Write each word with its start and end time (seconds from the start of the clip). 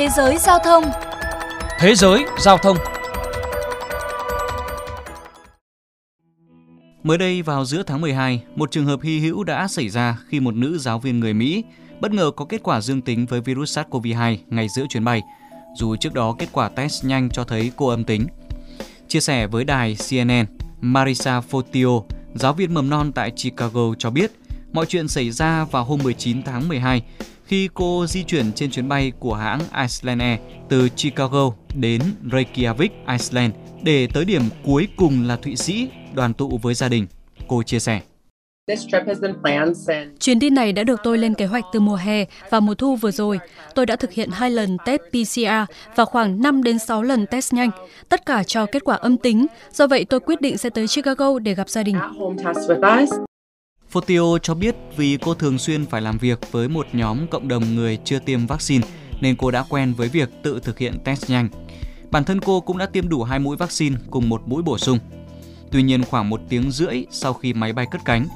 Thế 0.00 0.08
giới 0.08 0.38
giao 0.38 0.58
thông. 0.64 0.84
Thế 1.78 1.94
giới 1.94 2.24
giao 2.38 2.58
thông. 2.58 2.76
Mới 7.02 7.18
đây 7.18 7.42
vào 7.42 7.64
giữa 7.64 7.82
tháng 7.82 8.00
12, 8.00 8.42
một 8.56 8.70
trường 8.70 8.86
hợp 8.86 9.00
hy 9.02 9.18
hữu 9.18 9.44
đã 9.44 9.68
xảy 9.68 9.88
ra 9.88 10.18
khi 10.28 10.40
một 10.40 10.54
nữ 10.54 10.78
giáo 10.78 10.98
viên 10.98 11.20
người 11.20 11.34
Mỹ 11.34 11.64
bất 12.00 12.12
ngờ 12.12 12.30
có 12.36 12.44
kết 12.44 12.62
quả 12.62 12.80
dương 12.80 13.02
tính 13.02 13.26
với 13.26 13.40
virus 13.40 13.78
SARS-CoV-2 13.78 14.36
ngay 14.46 14.68
giữa 14.68 14.86
chuyến 14.88 15.04
bay, 15.04 15.22
dù 15.76 15.96
trước 15.96 16.14
đó 16.14 16.34
kết 16.38 16.48
quả 16.52 16.68
test 16.68 17.04
nhanh 17.04 17.30
cho 17.30 17.44
thấy 17.44 17.72
cô 17.76 17.88
âm 17.88 18.04
tính. 18.04 18.26
Chia 19.08 19.20
sẻ 19.20 19.46
với 19.46 19.64
đài 19.64 19.96
CNN, 20.08 20.46
Marisa 20.80 21.42
Fotio, 21.50 22.02
giáo 22.34 22.52
viên 22.52 22.74
mầm 22.74 22.90
non 22.90 23.12
tại 23.12 23.30
Chicago 23.30 23.94
cho 23.98 24.10
biết 24.10 24.32
mọi 24.72 24.86
chuyện 24.86 25.08
xảy 25.08 25.30
ra 25.30 25.64
vào 25.64 25.84
hôm 25.84 26.00
19 26.02 26.42
tháng 26.42 26.68
12 26.68 27.02
khi 27.50 27.68
cô 27.74 28.06
di 28.06 28.24
chuyển 28.24 28.52
trên 28.52 28.70
chuyến 28.70 28.88
bay 28.88 29.12
của 29.18 29.34
hãng 29.34 29.60
Iceland 29.60 30.20
Air 30.20 30.40
từ 30.68 30.88
Chicago 30.88 31.52
đến 31.74 32.02
Reykjavik, 32.24 32.88
Iceland 33.08 33.54
để 33.82 34.08
tới 34.14 34.24
điểm 34.24 34.42
cuối 34.64 34.88
cùng 34.96 35.26
là 35.26 35.36
Thụy 35.36 35.56
Sĩ 35.56 35.88
đoàn 36.14 36.34
tụ 36.34 36.58
với 36.62 36.74
gia 36.74 36.88
đình. 36.88 37.06
Cô 37.48 37.62
chia 37.62 37.78
sẻ. 37.78 38.00
Chuyến 40.20 40.38
đi 40.38 40.50
này 40.50 40.72
đã 40.72 40.84
được 40.84 41.00
tôi 41.02 41.18
lên 41.18 41.34
kế 41.34 41.46
hoạch 41.46 41.64
từ 41.72 41.80
mùa 41.80 41.96
hè 41.96 42.24
và 42.50 42.60
mùa 42.60 42.74
thu 42.74 42.96
vừa 42.96 43.10
rồi. 43.10 43.38
Tôi 43.74 43.86
đã 43.86 43.96
thực 43.96 44.12
hiện 44.12 44.30
hai 44.32 44.50
lần 44.50 44.76
test 44.86 45.00
PCR 45.10 45.72
và 45.96 46.04
khoảng 46.04 46.42
5 46.42 46.62
đến 46.62 46.78
6 46.78 47.02
lần 47.02 47.26
test 47.26 47.54
nhanh, 47.54 47.70
tất 48.08 48.26
cả 48.26 48.44
cho 48.44 48.66
kết 48.66 48.84
quả 48.84 48.96
âm 48.96 49.16
tính. 49.16 49.46
Do 49.72 49.86
vậy 49.86 50.04
tôi 50.04 50.20
quyết 50.20 50.40
định 50.40 50.58
sẽ 50.58 50.70
tới 50.70 50.86
Chicago 50.86 51.38
để 51.38 51.54
gặp 51.54 51.68
gia 51.68 51.82
đình. 51.82 51.96
Fotio 53.92 54.38
cho 54.38 54.54
biết 54.54 54.76
vì 54.96 55.18
cô 55.20 55.34
thường 55.34 55.58
xuyên 55.58 55.86
phải 55.86 56.00
làm 56.00 56.18
việc 56.18 56.52
với 56.52 56.68
một 56.68 56.86
nhóm 56.92 57.26
cộng 57.26 57.48
đồng 57.48 57.74
người 57.74 57.98
chưa 58.04 58.18
tiêm 58.18 58.46
vaccine 58.46 58.86
nên 59.20 59.36
cô 59.36 59.50
đã 59.50 59.64
quen 59.68 59.94
với 59.94 60.08
việc 60.08 60.30
tự 60.42 60.60
thực 60.64 60.78
hiện 60.78 60.98
test 61.04 61.30
nhanh. 61.30 61.48
Bản 62.10 62.24
thân 62.24 62.40
cô 62.40 62.60
cũng 62.60 62.78
đã 62.78 62.86
tiêm 62.86 63.08
đủ 63.08 63.22
hai 63.22 63.38
mũi 63.38 63.56
vaccine 63.56 63.96
cùng 64.10 64.28
một 64.28 64.42
mũi 64.46 64.62
bổ 64.62 64.78
sung. 64.78 64.98
Tuy 65.70 65.82
nhiên 65.82 66.04
khoảng 66.04 66.28
một 66.28 66.40
tiếng 66.48 66.70
rưỡi 66.70 67.04
sau 67.10 67.32
khi 67.32 67.52
máy 67.52 67.72
bay 67.72 67.86
cất 67.90 68.00
cánh, 68.04 68.26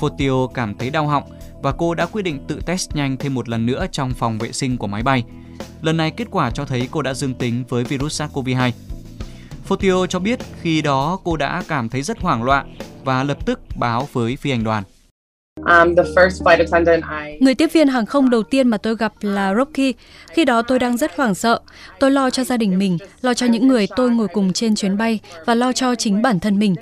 Fotio 0.00 0.46
cảm 0.46 0.74
thấy 0.74 0.90
đau 0.90 1.06
họng 1.06 1.24
và 1.62 1.72
cô 1.72 1.94
đã 1.94 2.06
quyết 2.06 2.22
định 2.22 2.44
tự 2.48 2.60
test 2.66 2.94
nhanh 2.94 3.16
thêm 3.16 3.34
một 3.34 3.48
lần 3.48 3.66
nữa 3.66 3.86
trong 3.92 4.14
phòng 4.14 4.38
vệ 4.38 4.52
sinh 4.52 4.76
của 4.76 4.86
máy 4.86 5.02
bay. 5.02 5.24
Lần 5.82 5.96
này 5.96 6.10
kết 6.10 6.28
quả 6.30 6.50
cho 6.50 6.64
thấy 6.64 6.88
cô 6.90 7.02
đã 7.02 7.14
dương 7.14 7.34
tính 7.34 7.64
với 7.68 7.84
virus 7.84 8.22
SARS-CoV-2. 8.22 8.70
Fotio 9.68 10.06
cho 10.06 10.18
biết 10.18 10.38
khi 10.60 10.82
đó 10.82 11.18
cô 11.24 11.36
đã 11.36 11.62
cảm 11.68 11.88
thấy 11.88 12.02
rất 12.02 12.20
hoảng 12.20 12.42
loạn 12.42 12.74
và 13.04 13.22
lập 13.22 13.46
tức 13.46 13.60
báo 13.76 14.08
với 14.12 14.36
phi 14.36 14.50
hành 14.50 14.64
đoàn. 14.64 14.84
Um, 15.68 15.94
Người 17.40 17.54
tiếp 17.54 17.72
viên 17.72 17.88
hàng 17.88 18.06
không 18.06 18.30
đầu 18.30 18.42
tiên 18.42 18.68
mà 18.68 18.76
tôi 18.76 18.96
gặp 18.96 19.12
là 19.20 19.54
Rocky. 19.54 19.94
Khi 20.32 20.44
đó 20.44 20.62
tôi 20.62 20.78
đang 20.78 20.96
rất 20.96 21.16
hoảng 21.16 21.34
sợ. 21.34 21.60
Tôi 22.00 22.10
lo 22.10 22.30
cho 22.30 22.44
gia 22.44 22.56
đình 22.56 22.78
mình, 22.78 22.98
lo 23.20 23.34
cho 23.34 23.46
những 23.46 23.68
người 23.68 23.86
tôi 23.96 24.10
ngồi 24.10 24.28
cùng 24.28 24.52
trên 24.52 24.74
chuyến 24.74 24.98
bay 24.98 25.18
và 25.46 25.54
lo 25.54 25.72
cho 25.72 25.94
chính 25.94 26.22
bản 26.22 26.40
thân 26.40 26.58
mình. 26.58 26.74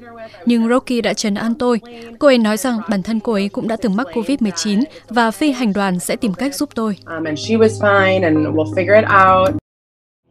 Nhưng 0.46 0.68
Rocky 0.68 1.00
đã 1.00 1.12
trấn 1.14 1.34
an 1.34 1.54
tôi. 1.54 1.80
Cô 2.18 2.28
ấy 2.28 2.38
nói 2.38 2.56
rằng 2.56 2.78
bản 2.90 3.02
thân 3.02 3.20
cô 3.20 3.32
ấy 3.32 3.48
cũng 3.48 3.68
đã 3.68 3.76
từng 3.76 3.96
mắc 3.96 4.06
COVID-19 4.12 4.82
và 5.08 5.30
phi 5.30 5.52
hành 5.52 5.72
đoàn 5.72 5.98
sẽ 5.98 6.16
tìm 6.16 6.34
cách 6.34 6.54
giúp 6.54 6.70
tôi. 6.74 6.96
Um, 7.06 7.24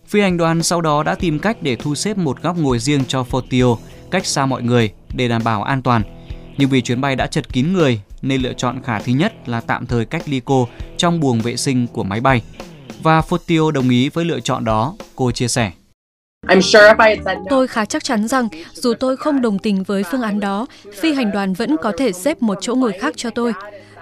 phi 0.08 0.22
hành 0.22 0.38
đoàn 0.38 0.64
sau 0.64 0.82
đó 0.82 1.04
đã 1.04 1.16
tìm 1.16 1.40
cách 1.40 1.58
để 1.62 1.76
thu 1.76 1.96
xếp 1.96 2.18
một 2.18 2.42
góc 2.42 2.58
ngồi 2.58 2.80
riêng 2.80 3.02
cho 3.08 3.26
Fortio, 3.32 3.78
cách 4.12 4.26
xa 4.26 4.46
mọi 4.46 4.64
người 4.64 4.92
để 5.14 5.28
đảm 5.28 5.42
bảo 5.44 5.64
an 5.64 5.82
toàn. 5.82 6.02
Nhưng 6.58 6.70
vì 6.70 6.82
chuyến 6.82 7.02
bay 7.02 7.16
đã 7.16 7.28
chật 7.28 7.54
kín 7.54 7.74
người 7.74 8.00
nên 8.22 8.42
lựa 8.42 8.54
chọn 8.54 8.82
khả 8.84 9.00
thi 9.00 9.14
nhất 9.14 9.50
là 9.50 9.62
tạm 9.62 9.86
thời 9.86 10.06
cách 10.06 10.24
ly 10.30 10.42
cô 10.46 10.68
trong 10.98 11.20
buồng 11.20 11.40
vệ 11.40 11.58
sinh 11.58 11.88
của 11.88 12.04
máy 12.04 12.22
bay. 12.22 12.42
Và 13.04 13.22
Fortio 13.22 13.72
đồng 13.72 13.90
ý 13.90 14.10
với 14.10 14.26
lựa 14.26 14.40
chọn 14.40 14.66
đó, 14.66 14.96
cô 15.16 15.32
chia 15.32 15.48
sẻ. 15.48 15.72
Tôi 17.50 17.68
khá 17.68 17.86
chắc 17.86 18.04
chắn 18.04 18.28
rằng 18.28 18.48
dù 18.74 18.94
tôi 19.00 19.18
không 19.18 19.42
đồng 19.42 19.60
tình 19.60 19.84
với 19.84 20.04
phương 20.12 20.22
án 20.22 20.40
đó, 20.40 20.66
phi 20.94 21.14
hành 21.14 21.32
đoàn 21.32 21.54
vẫn 21.54 21.76
có 21.82 21.92
thể 21.98 22.12
xếp 22.12 22.42
một 22.42 22.58
chỗ 22.62 22.76
ngồi 22.76 22.94
khác 23.00 23.14
cho 23.18 23.30
tôi. 23.30 23.54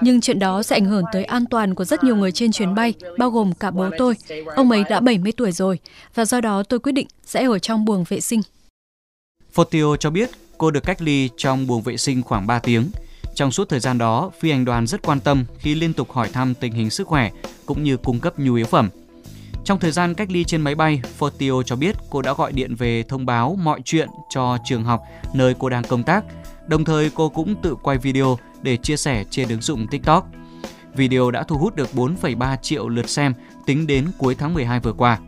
Nhưng 0.02 0.22
chuyện 0.22 0.40
đó 0.40 0.64
sẽ 0.64 0.76
ảnh 0.76 0.86
hưởng 0.86 1.04
tới 1.14 1.24
an 1.24 1.46
toàn 1.46 1.76
của 1.76 1.86
rất 1.86 2.04
nhiều 2.04 2.16
người 2.16 2.32
trên 2.32 2.52
chuyến 2.52 2.76
bay, 2.76 2.94
bao 3.18 3.30
gồm 3.30 3.54
cả 3.54 3.72
bố 3.72 3.90
tôi. 3.98 4.16
Ông 4.56 4.72
ấy 4.72 4.84
đã 4.90 5.00
70 5.00 5.32
tuổi 5.38 5.52
rồi, 5.52 5.80
và 6.16 6.26
do 6.26 6.42
đó 6.42 6.64
tôi 6.64 6.80
quyết 6.80 6.92
định 6.92 7.08
sẽ 7.26 7.46
ở 7.46 7.60
trong 7.60 7.86
buồng 7.86 8.04
vệ 8.10 8.20
sinh. 8.20 8.42
Fortio 9.56 9.96
cho 9.96 10.10
biết 10.10 10.30
cô 10.58 10.72
được 10.72 10.84
cách 10.84 11.02
ly 11.02 11.30
trong 11.38 11.68
buồng 11.68 11.82
vệ 11.82 11.98
sinh 11.98 12.22
khoảng 12.22 12.48
3 12.48 12.60
tiếng. 12.60 12.90
Trong 13.36 13.52
suốt 13.52 13.70
thời 13.70 13.80
gian 13.80 13.98
đó, 13.98 14.32
phi 14.40 14.52
hành 14.52 14.66
đoàn 14.66 14.88
rất 14.88 15.02
quan 15.02 15.20
tâm 15.20 15.46
khi 15.58 15.76
liên 15.76 15.94
tục 15.94 16.12
hỏi 16.12 16.30
thăm 16.34 16.54
tình 16.54 16.74
hình 16.74 16.90
sức 16.90 17.08
khỏe 17.08 17.32
cũng 17.66 17.84
như 17.84 17.98
cung 17.98 18.20
cấp 18.20 18.40
nhu 18.40 18.54
yếu 18.54 18.66
phẩm. 18.66 18.90
Trong 19.66 19.80
thời 19.80 19.92
gian 19.92 20.14
cách 20.14 20.32
ly 20.32 20.44
trên 20.44 20.62
máy 20.62 20.76
bay, 20.76 21.02
Fortio 21.20 21.64
cho 21.64 21.76
biết 21.76 21.96
cô 22.10 22.22
đã 22.22 22.34
gọi 22.34 22.52
điện 22.52 22.76
về 22.76 23.04
thông 23.04 23.26
báo 23.26 23.58
mọi 23.62 23.82
chuyện 23.86 24.10
cho 24.30 24.58
trường 24.66 24.84
học 24.84 25.02
nơi 25.34 25.56
cô 25.60 25.70
đang 25.70 25.84
công 25.84 26.04
tác. 26.04 26.24
Đồng 26.68 26.86
thời 26.86 27.10
cô 27.10 27.30
cũng 27.30 27.56
tự 27.62 27.76
quay 27.84 27.98
video 27.98 28.38
để 28.62 28.78
chia 28.78 28.98
sẻ 28.98 29.24
trên 29.30 29.50
ứng 29.50 29.62
dụng 29.62 29.88
TikTok. 29.88 30.28
Video 30.96 31.32
đã 31.32 31.44
thu 31.44 31.58
hút 31.58 31.76
được 31.76 31.90
4,3 31.94 32.58
triệu 32.62 32.90
lượt 32.90 33.10
xem 33.10 33.34
tính 33.66 33.88
đến 33.88 34.12
cuối 34.18 34.36
tháng 34.36 34.54
12 34.54 34.80
vừa 34.80 34.94
qua. 34.94 35.20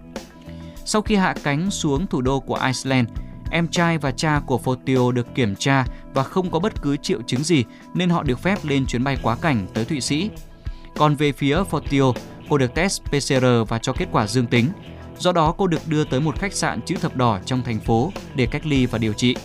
Sau 0.85 1.01
khi 1.01 1.15
hạ 1.15 1.35
cánh 1.43 1.71
xuống 1.71 2.07
thủ 2.07 2.21
đô 2.21 2.39
của 2.39 2.59
Iceland, 2.65 3.07
Em 3.51 3.67
trai 3.67 3.97
và 3.97 4.11
cha 4.11 4.41
của 4.45 4.59
Fotio 4.63 5.11
được 5.11 5.35
kiểm 5.35 5.55
tra 5.55 5.85
và 6.13 6.23
không 6.23 6.51
có 6.51 6.59
bất 6.59 6.81
cứ 6.81 6.97
triệu 6.97 7.21
chứng 7.21 7.43
gì 7.43 7.63
nên 7.93 8.09
họ 8.09 8.23
được 8.23 8.39
phép 8.39 8.59
lên 8.63 8.85
chuyến 8.85 9.03
bay 9.03 9.17
quá 9.21 9.35
cảnh 9.41 9.67
tới 9.73 9.85
Thụy 9.85 10.01
Sĩ. 10.01 10.29
Còn 10.97 11.15
về 11.15 11.31
phía 11.31 11.57
Fotio, 11.71 12.13
cô 12.49 12.57
được 12.57 12.75
test 12.75 13.01
PCR 13.03 13.45
và 13.67 13.79
cho 13.79 13.93
kết 13.93 14.07
quả 14.11 14.27
dương 14.27 14.47
tính. 14.47 14.69
Do 15.17 15.31
đó 15.31 15.51
cô 15.57 15.67
được 15.67 15.87
đưa 15.87 16.03
tới 16.03 16.19
một 16.19 16.39
khách 16.39 16.53
sạn 16.53 16.81
chữ 16.81 16.95
thập 17.01 17.15
đỏ 17.15 17.39
trong 17.45 17.61
thành 17.63 17.79
phố 17.79 18.11
để 18.35 18.45
cách 18.45 18.65
ly 18.65 18.85
và 18.85 18.97
điều 18.97 19.13
trị. 19.13 19.35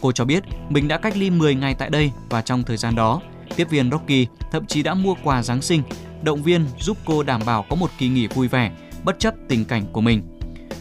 Cô 0.00 0.12
cho 0.12 0.24
biết 0.24 0.42
mình 0.68 0.88
đã 0.88 0.98
cách 0.98 1.16
ly 1.16 1.30
10 1.30 1.54
ngày 1.54 1.74
tại 1.74 1.90
đây 1.90 2.10
và 2.28 2.42
trong 2.42 2.62
thời 2.62 2.76
gian 2.76 2.94
đó, 2.94 3.20
tiếp 3.56 3.70
viên 3.70 3.90
Rocky 3.90 4.26
thậm 4.52 4.66
chí 4.66 4.82
đã 4.82 4.94
mua 4.94 5.14
quà 5.22 5.42
Giáng 5.42 5.62
sinh, 5.62 5.82
động 6.22 6.42
viên 6.42 6.66
giúp 6.80 6.96
cô 7.04 7.22
đảm 7.22 7.40
bảo 7.46 7.64
có 7.70 7.76
một 7.76 7.90
kỳ 7.98 8.08
nghỉ 8.08 8.26
vui 8.26 8.48
vẻ 8.48 8.72
bất 9.04 9.18
chấp 9.18 9.34
tình 9.48 9.64
cảnh 9.64 9.86
của 9.92 10.00
mình. 10.00 10.22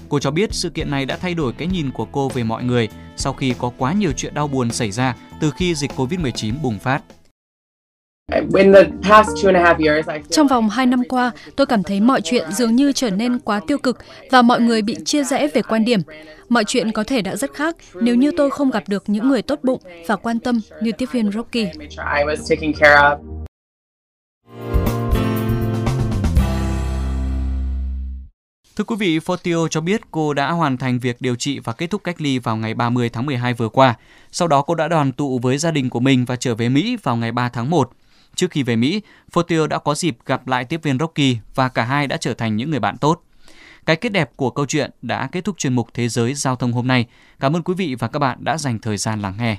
Cô 0.10 0.20
cho 0.20 0.32
biết 0.32 0.54
sự 0.54 0.70
kiện 0.70 0.92
này 0.92 1.06
đã 1.06 1.18
thay 1.18 1.34
đổi 1.34 1.54
cái 1.58 1.68
nhìn 1.68 1.92
của 1.92 2.06
cô 2.06 2.30
về 2.30 2.44
mọi 2.44 2.64
người 2.64 2.90
sau 3.16 3.34
khi 3.34 3.54
có 3.60 3.72
quá 3.78 3.94
nhiều 3.94 4.12
chuyện 4.18 4.34
đau 4.34 4.48
buồn 4.48 4.72
xảy 4.72 4.92
ra 4.92 5.16
từ 5.42 5.52
khi 5.52 5.76
dịch 5.76 5.92
Covid-19 5.98 6.54
bùng 6.62 6.80
phát. 6.80 7.02
Trong 10.30 10.48
vòng 10.48 10.70
2 10.70 10.86
năm 10.86 11.04
qua, 11.10 11.32
tôi 11.56 11.68
cảm 11.68 11.84
thấy 11.84 12.02
mọi 12.02 12.22
chuyện 12.22 12.52
dường 12.52 12.76
như 12.76 12.92
trở 12.92 13.10
nên 13.10 13.40
quá 13.40 13.62
tiêu 13.68 13.78
cực 13.78 13.98
và 14.32 14.42
mọi 14.42 14.62
người 14.62 14.82
bị 14.82 14.96
chia 15.06 15.24
rẽ 15.24 15.48
về 15.54 15.62
quan 15.62 15.86
điểm. 15.86 16.00
Mọi 16.50 16.64
chuyện 16.64 16.92
có 16.92 17.04
thể 17.04 17.22
đã 17.22 17.36
rất 17.36 17.54
khác 17.54 17.76
nếu 17.94 18.16
như 18.16 18.32
tôi 18.38 18.50
không 18.50 18.72
gặp 18.72 18.84
được 18.88 19.04
những 19.08 19.30
người 19.30 19.42
tốt 19.42 19.60
bụng 19.64 19.82
và 20.08 20.16
quan 20.16 20.40
tâm 20.40 20.60
như 20.82 20.92
tiếp 20.92 21.06
viên 21.12 21.32
Rocky. 21.32 21.68
Thưa 28.80 28.86
quý 28.86 28.96
vị, 28.96 29.20
Fortio 29.20 29.68
cho 29.68 29.82
biết 29.82 30.02
cô 30.12 30.34
đã 30.34 30.52
hoàn 30.52 30.78
thành 30.78 31.00
việc 31.00 31.22
điều 31.22 31.36
trị 31.36 31.60
và 31.60 31.74
kết 31.74 31.88
thúc 31.88 32.04
cách 32.04 32.22
ly 32.22 32.40
vào 32.40 32.58
ngày 32.58 32.74
30 32.74 33.10
tháng 33.10 33.26
12 33.26 33.54
vừa 33.54 33.70
qua. 33.70 33.96
Sau 34.32 34.48
đó 34.48 34.62
cô 34.62 34.76
đã 34.76 34.88
đoàn 34.88 35.12
tụ 35.12 35.40
với 35.40 35.58
gia 35.58 35.72
đình 35.72 35.90
của 35.90 36.00
mình 36.00 36.26
và 36.26 36.36
trở 36.36 36.56
về 36.56 36.70
Mỹ 36.70 36.98
vào 37.04 37.16
ngày 37.16 37.32
3 37.32 37.50
tháng 37.50 37.70
1. 37.70 37.92
Trước 38.36 38.52
khi 38.52 38.64
về 38.64 38.76
Mỹ, 38.76 39.02
Fortio 39.34 39.68
đã 39.68 39.80
có 39.80 39.96
dịp 39.96 40.18
gặp 40.26 40.48
lại 40.48 40.66
tiếp 40.66 40.84
viên 40.84 41.00
Rocky 41.00 41.38
và 41.56 41.70
cả 41.70 41.84
hai 41.84 42.08
đã 42.08 42.18
trở 42.18 42.34
thành 42.34 42.56
những 42.56 42.70
người 42.70 42.80
bạn 42.80 42.98
tốt. 42.98 43.24
Cái 43.86 43.96
kết 43.96 44.10
đẹp 44.10 44.32
của 44.36 44.50
câu 44.50 44.66
chuyện 44.66 44.92
đã 45.02 45.30
kết 45.32 45.46
thúc 45.46 45.58
chuyên 45.58 45.74
mục 45.74 45.88
Thế 45.94 46.10
giới 46.10 46.34
giao 46.34 46.56
thông 46.56 46.74
hôm 46.74 46.88
nay. 46.88 47.06
Cảm 47.40 47.56
ơn 47.56 47.64
quý 47.64 47.74
vị 47.74 47.96
và 47.96 48.08
các 48.08 48.20
bạn 48.20 48.38
đã 48.42 48.58
dành 48.58 48.80
thời 48.80 48.98
gian 48.98 49.22
lắng 49.22 49.36
nghe. 49.40 49.58